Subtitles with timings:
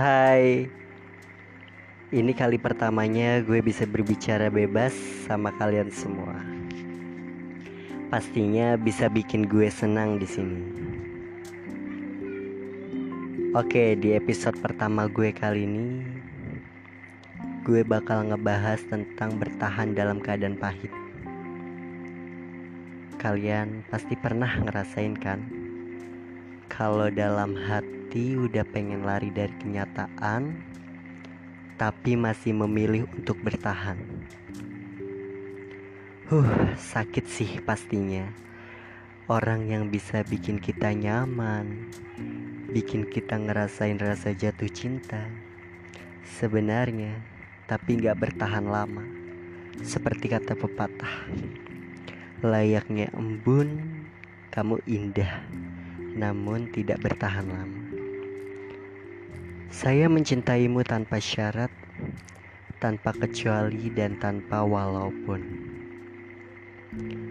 [0.00, 0.64] Hai
[2.08, 4.96] Ini kali pertamanya gue bisa berbicara bebas
[5.28, 6.40] sama kalian semua
[8.08, 10.60] Pastinya bisa bikin gue senang di sini.
[13.52, 16.00] Oke, di episode pertama gue kali ini
[17.68, 20.88] gue bakal ngebahas tentang bertahan dalam keadaan pahit.
[23.20, 25.59] Kalian pasti pernah ngerasain kan?
[26.80, 30.64] Kalau dalam hati udah pengen lari dari kenyataan,
[31.76, 34.00] tapi masih memilih untuk bertahan.
[36.32, 38.32] Huh, sakit sih pastinya.
[39.28, 41.92] Orang yang bisa bikin kita nyaman,
[42.72, 45.28] bikin kita ngerasain rasa jatuh cinta.
[46.40, 47.20] Sebenarnya,
[47.68, 49.04] tapi nggak bertahan lama.
[49.84, 51.28] Seperti kata pepatah,
[52.40, 54.00] layaknya embun,
[54.48, 55.44] kamu indah,
[56.20, 57.80] namun tidak bertahan lama.
[59.72, 61.72] Saya mencintaimu tanpa syarat,
[62.76, 65.40] tanpa kecuali, dan tanpa walaupun.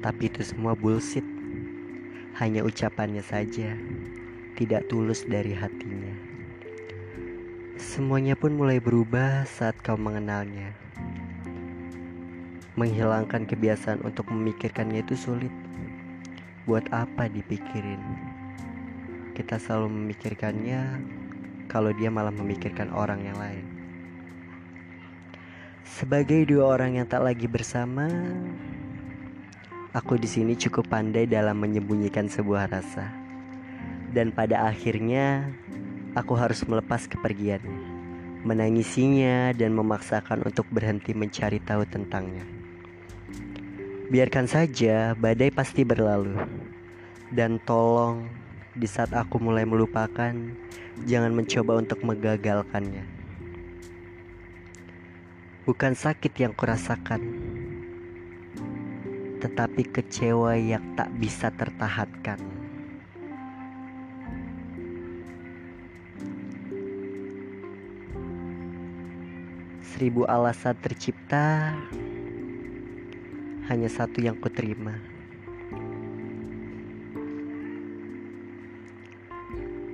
[0.00, 1.26] Tapi itu semua bullshit.
[2.40, 3.76] Hanya ucapannya saja,
[4.56, 6.16] tidak tulus dari hatinya.
[7.76, 10.72] Semuanya pun mulai berubah saat kau mengenalnya.
[12.80, 15.52] Menghilangkan kebiasaan untuk memikirkannya itu sulit.
[16.64, 18.39] Buat apa dipikirin?
[19.40, 21.00] Kita selalu memikirkannya
[21.72, 23.64] kalau dia malah memikirkan orang yang lain.
[25.80, 28.04] Sebagai dua orang yang tak lagi bersama,
[29.90, 33.10] Aku di sini cukup pandai dalam menyembunyikan sebuah rasa.
[34.14, 35.50] Dan pada akhirnya,
[36.14, 37.82] aku harus melepas kepergiannya,
[38.46, 42.46] menangisinya dan memaksakan untuk berhenti mencari tahu tentangnya.
[44.14, 46.38] Biarkan saja, badai pasti berlalu.
[47.34, 48.30] Dan tolong,
[48.70, 50.30] di saat aku mulai melupakan,
[51.02, 53.02] jangan mencoba untuk mengagalkannya.
[55.66, 57.18] Bukan sakit yang kurasakan,
[59.42, 62.38] tetapi kecewa yang tak bisa tertahankan.
[69.82, 71.74] Seribu alasan tercipta,
[73.66, 75.09] hanya satu yang kuterima.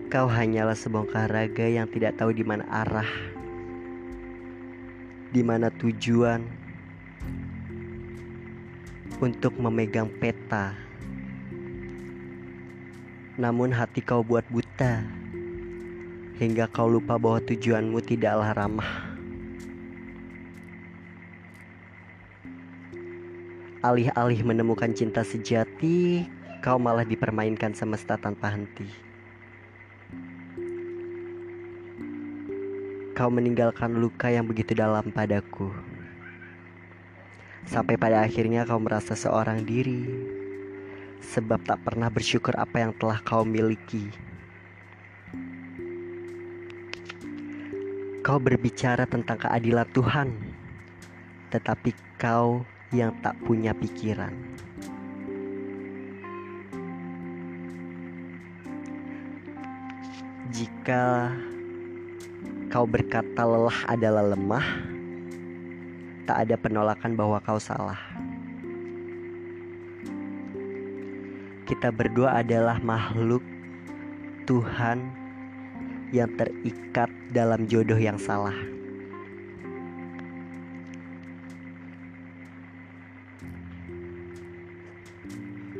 [0.06, 3.10] Kau hanyalah sebongkah raga yang tidak tahu di mana arah,
[5.34, 6.46] di mana tujuan,
[9.18, 10.78] untuk memegang peta.
[13.34, 15.02] Namun hati kau buat buta
[16.38, 18.92] hingga kau lupa bahwa tujuanmu tidaklah ramah.
[23.82, 26.30] Alih-alih menemukan cinta sejati,
[26.62, 29.05] kau malah dipermainkan semesta tanpa henti.
[33.16, 35.72] Kau meninggalkan luka yang begitu dalam padaku.
[37.66, 40.06] Sampai pada akhirnya kau merasa seorang diri
[41.34, 44.06] Sebab tak pernah bersyukur apa yang telah kau miliki
[48.22, 50.28] Kau berbicara tentang keadilan Tuhan
[51.50, 51.90] Tetapi
[52.22, 52.62] kau
[52.94, 54.30] yang tak punya pikiran
[60.54, 61.34] Jika
[62.76, 64.66] kau berkata lelah adalah lemah
[66.28, 67.96] tak ada penolakan bahwa kau salah.
[71.64, 73.40] Kita berdua adalah makhluk
[74.44, 75.08] Tuhan
[76.12, 78.52] yang terikat dalam jodoh yang salah.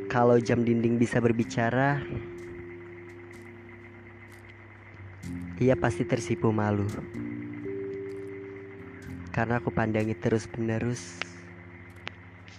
[0.09, 2.01] Kalau jam dinding bisa berbicara,
[5.57, 6.85] ia pasti tersipu malu
[9.33, 11.17] karena aku pandangi terus-menerus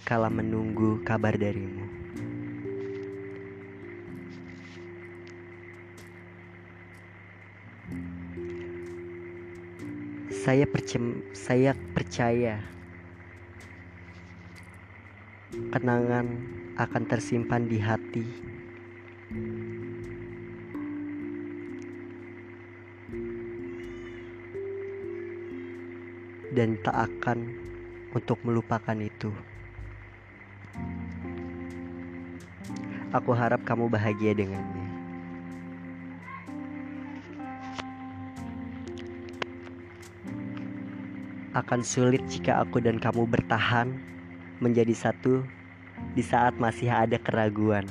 [0.03, 1.87] kala menunggu kabar darimu.
[10.43, 12.59] Saya percaya, saya percaya
[15.71, 16.27] kenangan
[16.75, 18.27] akan tersimpan di hati
[26.53, 27.49] dan tak akan
[28.13, 29.29] untuk melupakan itu.
[33.09, 34.87] Aku harap kamu bahagia dengannya.
[41.57, 43.97] Akan sulit jika aku dan kamu bertahan
[44.61, 45.41] menjadi satu
[46.13, 47.89] di saat masih ada keraguan.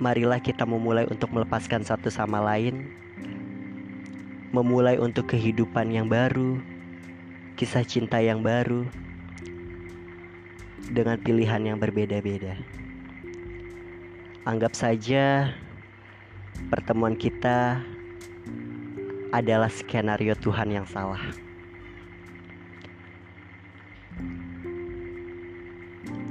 [0.00, 2.88] marilah kita memulai untuk melepaskan satu sama lain,
[4.50, 6.58] memulai untuk kehidupan yang baru,
[7.54, 8.82] kisah cinta yang baru,
[10.90, 12.58] dengan pilihan yang berbeda-beda.
[14.42, 15.54] Anggap saja
[16.66, 17.78] pertemuan kita
[19.30, 21.22] adalah skenario Tuhan yang salah.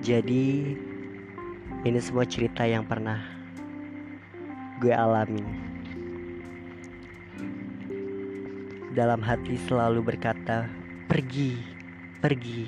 [0.04, 0.75] Jadi,
[1.88, 3.24] ini semua cerita yang pernah
[4.83, 5.44] gue alami.
[8.89, 10.65] Dalam hati selalu berkata,
[11.06, 11.62] "Pergi,
[12.18, 12.65] pergi."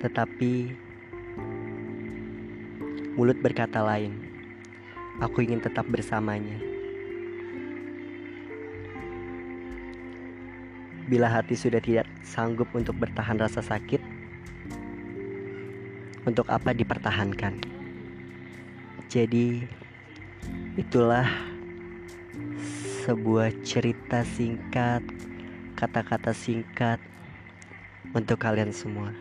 [0.00, 0.52] Tetapi
[3.12, 4.16] mulut berkata lain.
[5.20, 6.56] Aku ingin tetap bersamanya.
[11.04, 14.00] Bila hati sudah tidak sanggup untuk bertahan rasa sakit,
[16.24, 17.60] untuk apa dipertahankan?
[19.12, 19.64] Jadi,
[20.80, 21.55] itulah
[23.06, 24.98] sebuah cerita singkat,
[25.78, 26.98] kata-kata singkat
[28.10, 29.14] untuk kalian semua.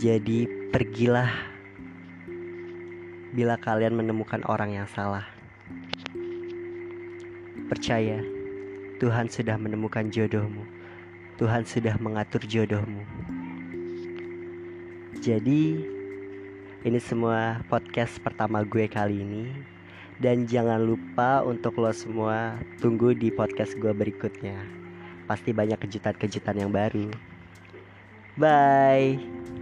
[0.00, 1.28] Jadi, pergilah
[3.36, 5.28] bila kalian menemukan orang yang salah.
[7.68, 8.24] Percaya,
[8.96, 10.64] Tuhan sudah menemukan jodohmu.
[11.36, 13.04] Tuhan sudah mengatur jodohmu.
[15.20, 15.84] Jadi,
[16.88, 19.73] ini semua podcast pertama gue kali ini.
[20.18, 24.56] Dan jangan lupa untuk lo semua tunggu di podcast gue berikutnya.
[25.26, 27.10] Pasti banyak kejutan-kejutan yang baru.
[28.38, 29.53] Bye.